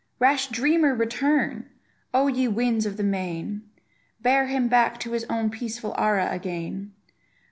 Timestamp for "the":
2.97-3.03